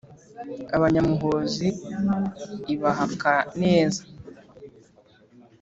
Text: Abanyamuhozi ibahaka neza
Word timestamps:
Abanyamuhozi 0.75 1.67
ibahaka 2.73 3.33
neza 3.61 4.01